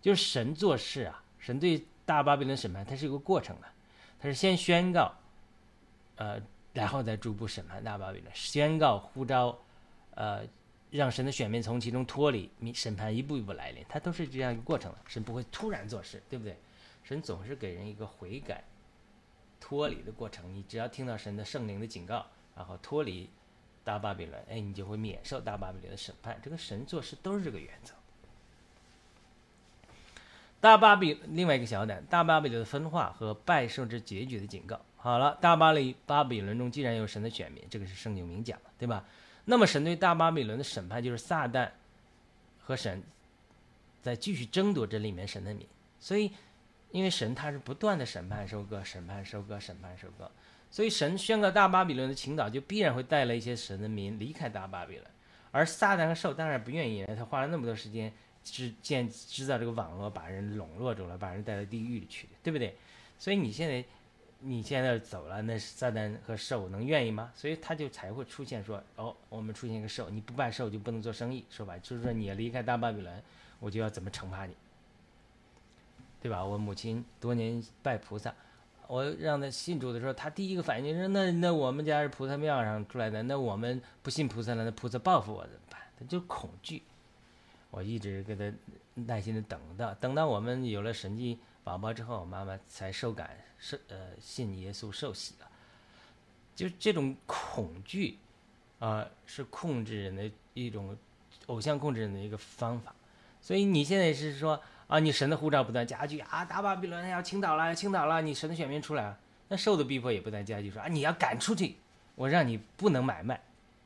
[0.00, 1.84] 就是神做事啊，神对。
[2.08, 3.66] 大巴比伦审判，它是有个过程的，
[4.18, 5.14] 它是先宣告，
[6.16, 6.40] 呃，
[6.72, 9.58] 然后再逐步审判大巴比伦，宣告呼召，
[10.14, 10.42] 呃，
[10.90, 16.56] 让神的选民从其中脱离，审判一步一步来临，它都是这样一个过程的，神不会突然做事，对不对？
[17.04, 18.64] 神总是给人一个悔改、
[19.60, 23.28] 脱离的过程，你只要听到神的圣灵的警告，然后脱离
[23.84, 26.38] 大巴比伦，哎，你就会免受大巴比伦的审判。
[26.42, 27.94] 这个神做事都是这个原则。
[30.60, 34.80] 大巴比另外一个小点，大巴比伦的分化和拜受之结局的警告。
[34.96, 39.04] 好了，大巴黎巴比伦中既然有神的选民，这个是圣经明讲的，对吧？
[39.44, 41.70] 那么神对大巴比伦的审判就是撒旦
[42.58, 43.02] 和神
[44.02, 45.66] 在继续争夺这里面神的民。
[46.00, 46.32] 所以，
[46.90, 50.30] 因为神他是不断的审判收割，审判收割，审判收割，
[50.70, 55.04] 所以神宣告大巴比伦的倾倒，就必然会带来一些神的民离开大巴比伦。
[55.50, 58.12] 而撒旦和兽当然不愿意，他花了那么多时间。
[58.44, 62.74] 制建制造这个网络，把人笼络住了，把人带到地狱里去，对不对？
[63.18, 63.84] 所以你现在
[64.40, 67.30] 你现在走了，那撒旦和兽能愿意吗？
[67.34, 73.22] 所以他就才会出现说，哦，我们出现一个兽，你不拜兽就不能做生意，说白就是说你离开大巴比伦，
[73.58, 74.54] 我就要怎么惩罚你，
[76.20, 76.44] 对吧？
[76.44, 78.34] 我母亲多年拜菩萨，
[78.86, 85.80] 我让他信主的时候，他第一个反应就是那那我们家是菩萨庙上出来的，那我们不信菩萨了，那菩萨报复我怎么办？
[85.98, 86.82] 他就恐惧。
[87.70, 88.50] 我一直给他
[88.94, 95.48] 耐心的等到，等到我们有了神迹宝宝之后，妈妈才受感受，呃，信耶稣受洗了。
[96.56, 98.18] 就这种恐惧，
[98.78, 100.96] 啊，是控制人的一种
[101.46, 102.94] 偶像控制人的一个方法。
[103.40, 111.76] 所以你现在是说啊，你神的护照不断加剧啊，大巴比伦要倾倒了，要倾倒了，你神的选民出来了，那受的逼迫也不断加剧，说啊，你要赶出去，
[112.14, 113.38] 我让你不能买卖，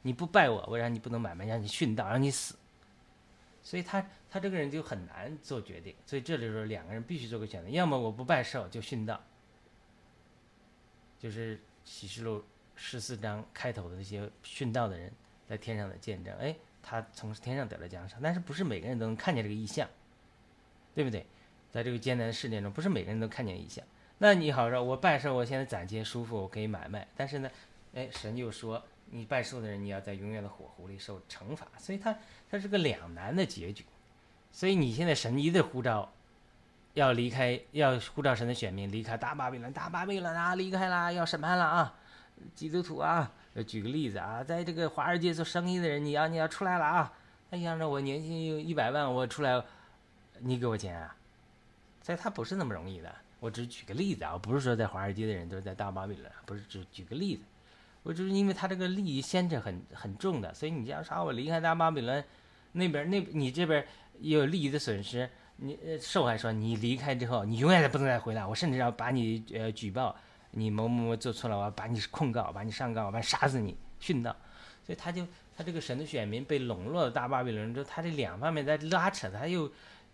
[0.03, 2.55] 你不拜我，我让你不能买卖，让你殉道，让你死。
[3.65, 9.21] 所以他他这个人就很难做决定，所以这里说两个人必须做个选择，要么我不拜寿就殉道，
[11.19, 12.45] 就是启示录
[12.77, 15.13] 十四章开头的那些殉道的人
[15.49, 19.89] 在天上的见证，哎，他从天上得了奖赏，但是不是每个人都能看见这个意象，
[20.95, 21.27] 对不对？
[21.71, 23.85] 在这个艰难的试炼中，不是每个人都看见意象。
[24.19, 27.51] 那你好说，我拜寿，我现在攒钱舒服，我可以买卖，但是呢，
[27.95, 28.83] 哎，神又说。
[29.15, 32.17] 你拜寿的人，你要在永远的火湖里受惩罚，所以他
[32.51, 33.85] 他是个两难的结局。
[34.51, 36.11] 所以你现在神一的呼召，
[36.95, 41.95] 要离开，要呼召神的选民离开大巴比伦，大巴比伦啊，离开啦，要审判了啊，
[42.55, 43.31] 基督徒啊，
[43.67, 47.13] 举个例子啊，在这个华尔街做生意的人，你要你要出来了啊！
[47.51, 49.63] 哎呀，那我年薪有一百万，我出来，
[50.43, 51.15] 你给我钱啊？
[52.01, 53.15] 在他不是那么容易的。
[53.39, 57.43] 我只举个例子啊，不是说在华尔街的人都是在大巴比伦，不是只举个例子。
[58.03, 62.25] 我就是因为他这个利益牵扯很很重的，所以你要啥我离开大巴比伦，
[62.73, 63.87] 那边那你这边
[64.19, 65.29] 也有利益的损失。
[65.57, 70.15] 你受害说你离开之后，你永远都不能再回来，我甚至要把你呃举报。
[70.55, 74.37] 你某某某做错了，我要把你控告，把你上告，我把你杀死你，殉道。
[74.85, 75.27] 所以他就
[75.57, 79.71] 他这个神的选民被笼络了大巴比伦之后，他这两方面在拉扯，他又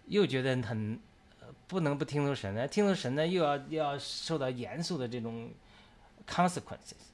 [0.09, 0.99] 又觉得很
[1.66, 5.51] 不能不听从神呢，听从神呢又要又要受到严肃的这种
[6.27, 7.09] consequences，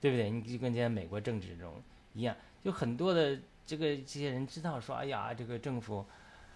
[0.00, 0.30] 对不对？
[0.30, 1.82] 你就跟现在美国政治这种
[2.14, 6.04] 一样，就很多的这个这些人知道说，哎呀，这个政府，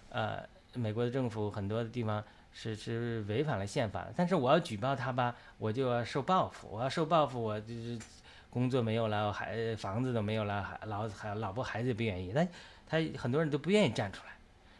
[0.09, 2.23] 呃，美国的政府很多的地方。
[2.59, 6.67] 是是违反了宪法，但是我要举报他吧，我就要受报复。
[6.71, 7.99] 我要受报复，我就是
[8.49, 12.31] 工作没有了，孩房子都没有了，还老还老婆孩子也不愿意。
[12.33, 12.47] 但
[12.87, 14.31] 他很多人都不愿意站出来，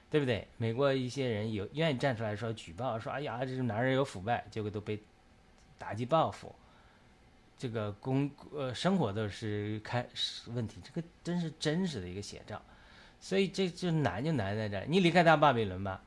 [0.09, 0.47] 对不对？
[0.57, 4.97] 美国一些人有愿意站出来说举报，说哎呀，这是男人有腐败，结果都被
[5.77, 6.55] 打击报复，
[7.57, 10.79] 这个工呃生活都是开始问题。
[10.81, 12.61] 这个真是真实的一个写照，
[13.19, 14.85] 所以这就难就难在这儿。
[14.87, 16.01] 你离开大巴比伦吧。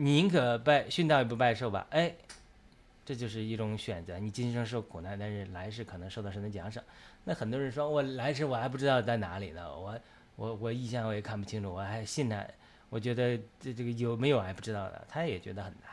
[0.00, 1.86] 你宁可拜殉道也不拜寿吧？
[1.90, 2.14] 哎，
[3.04, 4.18] 这就是一种选择。
[4.18, 6.82] 你今生受苦难，但是来世可能受到神的奖赏。
[7.24, 10.00] 那很多人说，我来世我还不知道在哪里呢，我
[10.36, 12.44] 我我异象我也看不清楚，我还信他？
[12.90, 15.90] 我觉得这这个有没有还不知道的，他也觉得很难。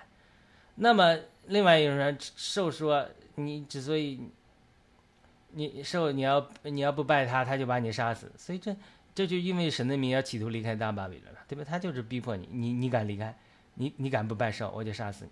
[0.76, 4.20] 那么另外一种人受说，你之所以
[5.52, 8.32] 你受你要你要不拜他，他就把你杀死。
[8.38, 8.76] 所以这
[9.14, 11.64] 这就因为神的名要企图离开大巴比伦了，对吧？
[11.64, 13.38] 他就是逼迫你，你你敢离开？
[13.76, 15.26] 你你敢不拜寿，我就杀死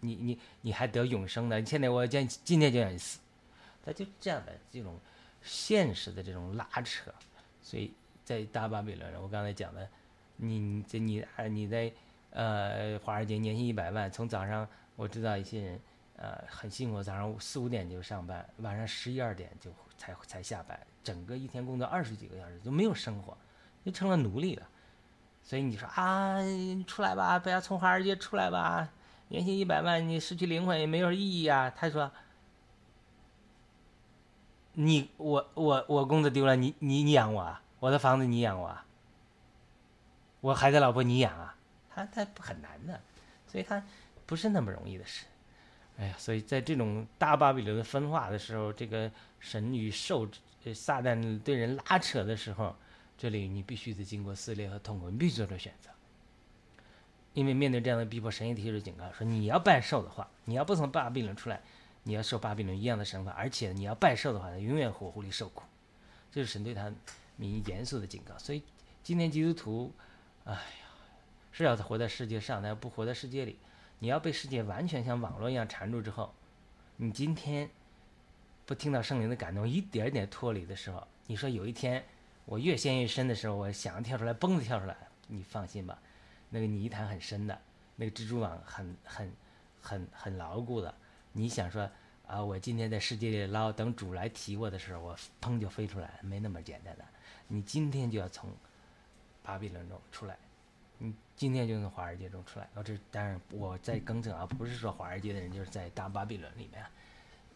[0.00, 0.14] 你！
[0.14, 1.64] 你你你还得永生呢！
[1.64, 3.20] 现在我今今天就让你死，
[3.84, 4.98] 他就这样的这种
[5.42, 7.12] 现实的这种拉扯，
[7.62, 7.92] 所以
[8.24, 9.88] 在大巴比伦，我刚才讲的，
[10.40, 11.92] 你这你啊你在
[12.30, 15.80] 呃华尔街年薪一百万，从早上我知道一些人
[16.16, 23.36] 呃很辛苦，早上四五点就上班，晚上十一二点就才才下班，整个一天工作二十几个小时就没有生活，
[23.84, 24.66] 就成了奴隶了。
[25.42, 26.38] 所以你说啊，
[26.86, 28.88] 出来吧，不要从华尔街出来吧，
[29.28, 31.70] 年薪一百万，你失去灵魂也没有意义啊。
[31.70, 32.10] 他说
[34.74, 38.84] ：“你我我我工作丢了，你你你养我啊，我的房子你养我啊，
[40.40, 41.56] 我孩子老婆你养啊。”
[41.92, 43.00] 他他很难的，
[43.46, 43.84] 所以他
[44.26, 45.26] 不是那么容易的事。
[45.98, 50.28] 哎呀，所以在这种大巴比伦的分化的时候，这个神与兽、
[50.74, 52.74] 撒旦对人拉扯的时候。
[53.18, 55.90] 这里你必须得经过撕裂和痛苦，你必须做出选择。
[57.34, 61.60] 因为面对这样的逼迫，神也提出警告说：你要拜寿的话，你要不从巴比伦出来，
[62.04, 65.64] 你要受巴比伦一样的惩罚，而且你要拜寿的话，永远火狐里受苦。
[66.32, 66.90] 这是神对他
[67.36, 68.38] 民严肃的警告。
[68.38, 68.62] 所以
[69.02, 69.92] 今天基督徒，
[70.44, 70.60] 哎呀，
[71.52, 73.58] 是要活在世界上，但不活在世界里。
[73.98, 76.34] 你要被世界完全像网络一样缠住之后，
[76.96, 77.68] 你今天
[78.66, 82.04] 不听到圣灵的感动，一点点脱离的时候，你说有一天。
[82.46, 84.96] 我越陷越深的时候，我想跳出来，嘣的跳出来。
[85.28, 85.96] 你放心吧，
[86.48, 87.56] 那个泥潭很深的，
[87.94, 89.32] 那个蜘蛛网很很
[89.80, 90.92] 很很牢固的。
[91.32, 91.88] 你想说
[92.26, 97.04] 啊，我今天在世界里捞，等主来提我的时候，我砰就飞出来，没那么简单的。
[97.46, 98.50] 你今天就要从
[99.42, 100.36] 巴比伦中出来，
[100.98, 102.68] 你今天就从华尔街中出来。
[102.74, 106.84] 哦，这当然我在更正啊，不是说华尔街的人就是在大巴比伦里面，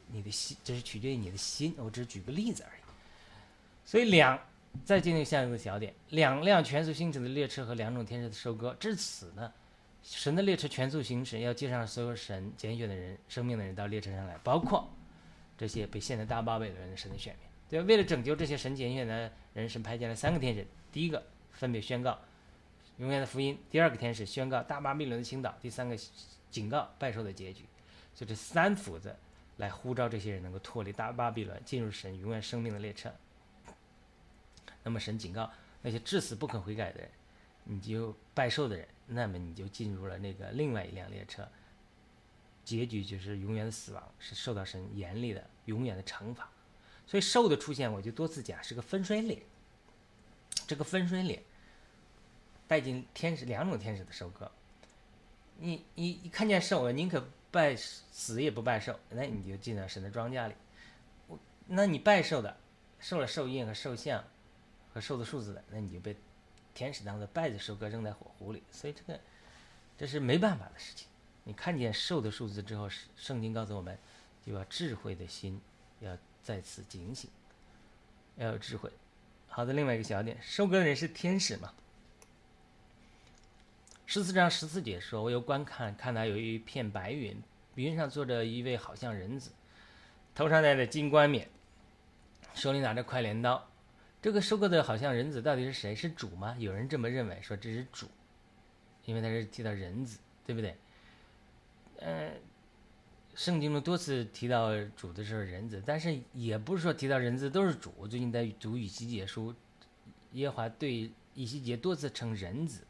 [0.09, 1.75] 你的心这是取决于你的心。
[1.79, 2.81] 我只是举个例子而已。
[3.85, 4.39] 所以两。
[4.85, 8.77] 再进行下一个小点：两辆全速行驶的列车和两种天使的收割。
[8.81, 9.53] 至此呢，
[10.03, 14.91] 神的列车全速行驶，要接上所有神拣选的人、生命的人到列车上来，包括
[15.57, 17.49] 这些被献在大巴比伦的神的选民。
[17.69, 20.67] 对为了拯救这些神拣选的人，神派遣了三个天使。
[20.91, 21.25] 第一个
[21.55, 22.19] 分别宣告
[22.99, 25.97] 永远的福音；第二个天使宣告大巴比伦的倾倒；第三个
[26.51, 27.65] 警告拜寿的结局。
[28.15, 29.17] 就这三斧子
[29.57, 33.13] 来呼召这些人能够脱离大巴比伦，进入神永远生命的列车。
[34.83, 35.51] 那么神警告
[35.83, 37.11] 那些至死不肯悔改的人，
[37.65, 41.49] 你就拜寿的人，那么你就进入了那个另外一辆列车，
[42.65, 46.49] 结局就是永远的死亡，是受到神严厉的、永远的惩罚。
[47.07, 49.43] 所以兽的出现，我就多次讲是个分水岭。
[50.67, 51.41] 这个分水岭
[52.67, 54.51] 带进天使两种天使的收割。
[55.59, 60.55] 你你你看见兽，宁可拜死也不拜寿，那你就进到神的庄稼里。
[61.29, 62.57] 我那你拜寿的，
[62.99, 64.25] 受了兽印和兽像。
[64.93, 66.17] 和兽的数字的，那你就被
[66.73, 69.19] 天使当做败子收割扔在火湖里，所以这个
[69.99, 71.09] 这是没办法的事情。
[71.43, 73.99] 你看见兽的数字之后，圣经告诉我们，
[74.47, 75.61] 就要智慧的心
[75.99, 77.29] 要再次警醒。
[78.37, 78.89] 要有智慧。
[79.57, 81.73] 好的，另外一个小点，收割人是天使嘛？
[84.05, 87.41] 十四章十四节说：“我又观看，看到有一片白云，
[87.77, 89.53] 云上坐着一位好像人子，
[90.35, 91.49] 头上戴着金冠冕，
[92.53, 93.65] 手里拿着快镰刀。
[94.21, 95.95] 这个收割的好像人子到底是谁？
[95.95, 96.57] 是主吗？
[96.59, 98.09] 有人这么认为，说这是主，
[99.05, 100.77] 因为他是提到人子，对不对？
[102.01, 102.33] 嗯，
[103.35, 107.93] 圣经中多次提到主的时候人子，但是也不是说提到人子都是主。
[107.97, 109.55] 我最近在读以西结书，
[110.33, 112.83] 耶和华对以西结多次称人子。”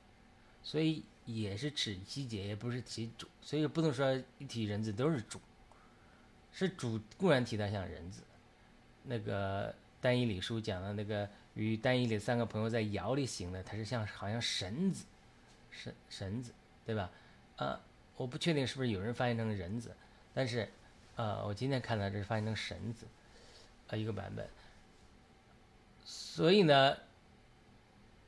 [0.66, 5.38] 所以也是指西结，也不是提主，所以不能说一提人字都是主，
[6.50, 8.22] 是主固然提到像人字，
[9.02, 15.04] 那个单一里书讲的那个与单一里三个朋友在窑里行的，他是像好像神子，
[15.70, 16.50] 神神子，
[16.86, 17.10] 对吧？
[17.56, 17.78] 啊，
[18.16, 19.94] 我不确定是不是有人翻译成人子，
[20.34, 20.68] 但是，
[21.16, 23.06] 呃，我今天看到这是翻译成神子，
[23.88, 24.46] 啊，一个版本。
[26.04, 26.96] 所以呢，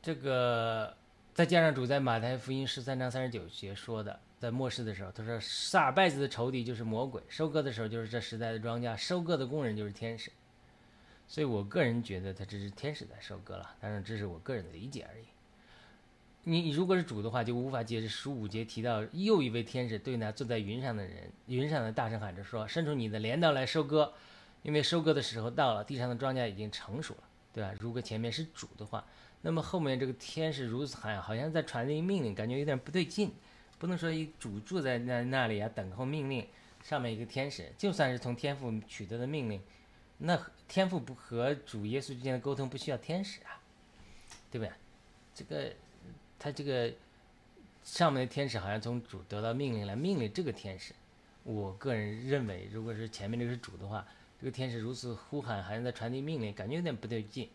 [0.01, 0.97] 这个。
[1.35, 10.33] 再加上主在马太福音十三章三十九节说的，在末世的时候，他说撒尔拜子的仇敌就是魔鬼，收割的时候就是这时代的庄稼，收割的工人就是天使。
[11.29, 15.25] 所以我个人觉得他这是天使在收割了，当然这是我个人的理解而已。
[16.49, 24.12] 你如果是主的话，就无法解释十五节提到又一位天使对那坐在云上的人，云上的大声喊着说：“伸出你的镰刀来收割，
[24.62, 29.05] 因为收割的时候到了，地上的庄稼已经成熟了，对吧？”如果前面是主的话。
[29.42, 33.32] 那么后面这个天使如此喊，好像在传递命令，感觉有点不对劲。
[33.78, 36.44] 不能说一主住在那那里啊，等候命令，
[36.82, 39.61] 上面一个天使，就算是从天父取得的命令，
[40.18, 43.61] 那天父不和主耶稣之间的沟通不需要天使啊，
[44.51, 44.72] 对不对？
[45.34, 45.72] 这个
[46.47, 46.94] 他这个
[47.82, 50.94] 上面的天使好像从主得到命令来命令这个天使。
[51.42, 54.07] 我个人认为，如果是前面这个是主的话，
[54.38, 57.51] 这个天使如此呼喊，好像在传递命令，感觉有点不对劲。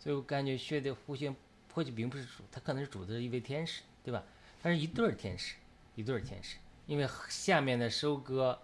[0.00, 1.32] 所以我感觉血的呼吸
[1.72, 4.24] 或许并不是主，他可能是主的一位天使，对吧？
[4.60, 5.54] 他是一对天使，
[5.94, 6.56] 一对天使。
[6.88, 8.58] 因为下面的收割，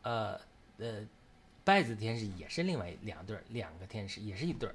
[0.00, 0.40] 呃
[0.78, 1.06] 呃，
[1.62, 4.74] 拜子天使也是另外两对，两个天使也是一对儿。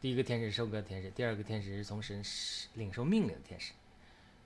[0.00, 2.22] 第一个天使收割天使，第二个天使是从神
[2.74, 3.72] 领受命令的天使。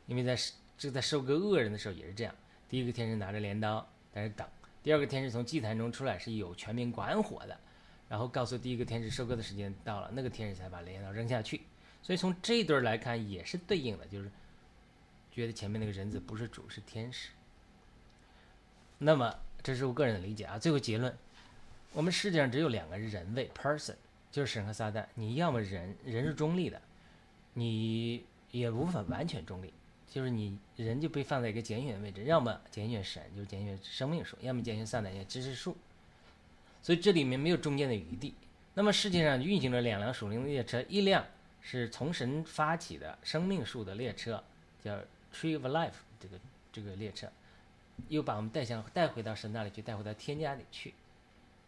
[0.07, 0.37] 因为在
[0.77, 2.35] 这在收割恶人的时候也是这样，
[2.69, 4.47] 第一个天使拿着镰刀在那等，
[4.83, 7.59] 第二个天使从祭坛中出来是有全民管火的。
[8.07, 11.63] 然后告诉第一个天使收割的时间到了，那个天使才把镰刀扔下去。
[12.03, 14.31] 所以从这一对儿来看也是对应的，就是
[15.33, 17.31] 觉得前面那个人子不是主是天使。
[18.99, 20.59] 那么这是我个人的理解啊。
[20.59, 21.17] 最后结论，
[21.93, 23.95] 我们世界上只有两个人类 person，
[24.35, 25.07] 就是神和撒旦。
[25.15, 26.83] 你要么人人是中立的，
[27.53, 29.73] 你也无法完全中立，
[30.09, 35.77] 就是你人就被放在一个拣选位置，要么拣选神，就是拣选生命树；要么拣选撒旦，选知识树。
[36.83, 38.35] 所以这里面没有中间的余地。
[38.75, 41.25] 那么世界上运行着两辆属灵的列车，一辆
[41.61, 44.43] 是从神发起的生命树的列车，
[44.83, 44.97] 叫
[45.33, 46.41] Tree of Life 这个
[46.73, 47.31] 这个列车，
[48.09, 50.93] 又把我们带向带回到神那里去，带回到天家里去，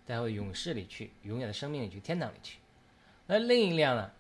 [0.07, 2.59] 带回勇士里去，永远的生命里去，天堂里去。
[3.27, 4.11] 那另一辆呢，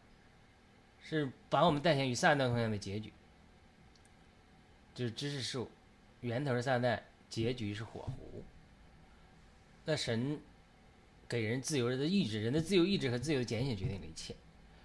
[1.02, 3.12] 是把我们带向与撒旦同样的结局，
[4.94, 5.70] 就是知识树，
[6.20, 8.44] 源头是撒旦，结局是火湖。
[9.84, 10.38] 那神。
[11.28, 14.32] 给人自由人的意志，人的自由意志和自由的拣选决定了一切。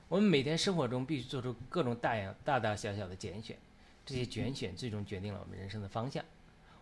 [0.07, 3.55] 我们每天生活中必须做出各种大样、大大小小的拣选，
[4.03, 6.25] 这些拣选最终决定了我们人生的方向。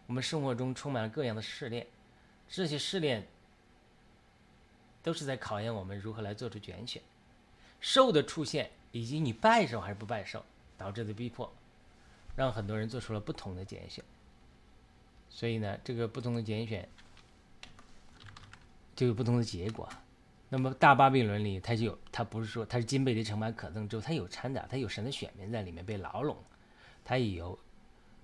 [0.07, 1.85] 我们生活中充满了各样的试炼，
[2.47, 3.27] 这些试炼
[5.01, 7.01] 都是在考验我们如何来做出拣选。
[7.79, 10.43] 兽的出现以及你拜兽还是不拜兽
[10.77, 11.51] 导致的逼迫，
[12.35, 14.03] 让很多人做出了不同的拣选。
[15.29, 16.87] 所以呢，这个不同的拣选。
[18.95, 19.87] 就有不同的结果。
[20.49, 26.35] 那么大巴比伦里，它就有，它不是说它是金贝的城板可憎之后，它有掺杂，它有神的选民在里面被牢笼，
[27.05, 27.57] 它也有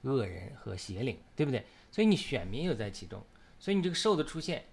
[0.01, 1.63] 恶人和邪灵，对不对？
[1.93, 3.23] 所以你选民又在其中，
[3.57, 4.65] 所以你这个兽的出现，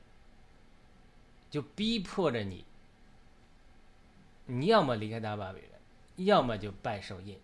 [1.52, 2.64] 就逼迫着你，
[4.46, 7.38] 你要么离开大巴比伦，要么就拜兽印，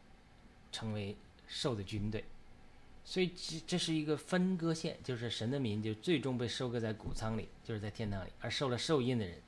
[0.72, 1.14] 成为
[1.46, 2.24] 兽的军队。
[3.04, 9.42] 所以这这是一个分割线，就是神的民就最终被收割在谷仓里，就是在天堂里；而受了受印的人，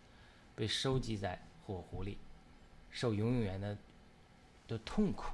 [0.54, 2.18] 被收集在火湖里，
[2.90, 3.78] 受永永远的
[4.68, 5.32] 的痛苦。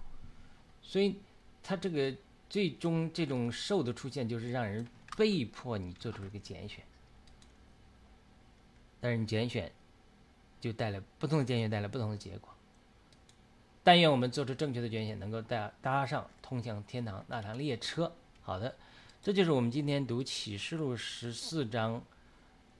[0.82, 1.16] 所以，
[1.64, 2.16] 他这个
[2.48, 6.84] 最终这种受的出现，就是让人被迫你做出一个拣选。
[9.00, 9.70] 但是你拣选，
[10.60, 12.50] 就带来不同的拣选，带来不同的结果。
[13.84, 18.12] 但愿我们做出正确的拣选，能够搭搭上通向天堂那趟列车。
[18.42, 18.74] 好的，
[19.22, 22.02] 这就是我们今天读启示录十四章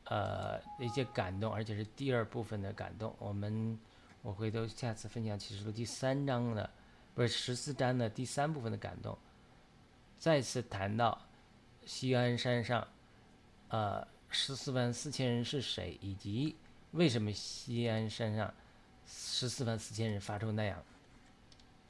[0.04, 3.14] 呃一些感动，而且是第二部分的感动。
[3.18, 3.78] 我们
[4.22, 6.68] 我回头下次分享启示录第三章的，
[7.14, 9.16] 不是十四章的第三部分的感动。
[10.18, 11.20] 再次谈到
[11.84, 12.88] 西安山上，
[13.68, 14.06] 呃，
[14.38, 16.54] 十四万四千人是谁，以及
[16.92, 18.52] 为什么西安山上
[19.06, 20.80] 十四万四千人发出那样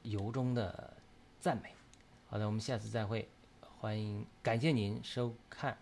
[0.04, 0.96] 由衷的
[1.40, 1.74] 赞美。
[2.28, 3.28] 好的，我们下次再会。
[3.80, 5.76] 欢迎，感谢您收看、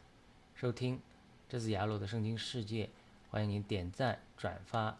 [0.54, 0.98] 收听，
[1.50, 2.88] 这次雅鲁的圣经世界。
[3.30, 4.96] 欢迎您点赞、转发、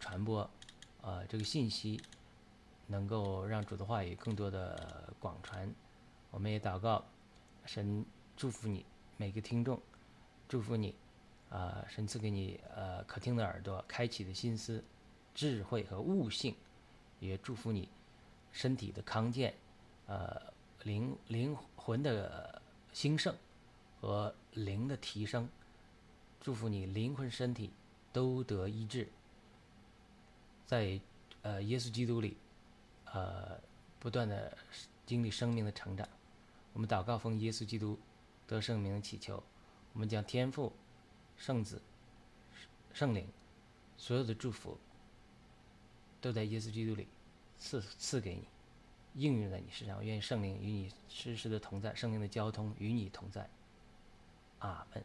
[0.00, 0.48] 传播，
[1.02, 2.00] 呃，这个信息
[2.86, 5.70] 能够让主的话语更多的广传。
[6.30, 7.04] 我们也祷告，
[7.66, 8.04] 神
[8.38, 8.86] 祝福你
[9.18, 9.78] 每个听众，
[10.48, 10.94] 祝福你，
[11.50, 14.82] 啊，神赐给你呃可听的耳朵，开启的心思、
[15.34, 16.54] 智慧和悟性，
[17.20, 17.88] 也祝福你
[18.52, 19.54] 身体的康健，
[20.06, 20.54] 呃。
[20.82, 22.60] 灵灵魂的
[22.92, 23.34] 兴盛
[24.02, 25.48] 和灵的提升，
[26.42, 27.70] 祝福你灵魂身体
[28.12, 29.08] 都得医治，
[30.66, 31.00] 在
[31.40, 32.36] 呃耶稣基督里，
[33.06, 33.58] 呃
[33.98, 34.54] 不断的
[35.06, 36.06] 经历生命的成长。
[36.74, 37.98] 我们祷告奉耶稣基督
[38.46, 39.42] 得圣名祈求，
[39.94, 40.70] 我们将天赋、
[41.38, 41.80] 圣子、
[42.92, 43.26] 圣灵
[43.96, 44.76] 所有的祝福
[46.20, 47.08] 都在耶稣基督里
[47.58, 48.44] 赐赐给你。
[49.14, 53.48] 应用在你身上，愿圣灵与你时时的同在，圣灵的交通与你同在。
[54.58, 55.04] 阿门。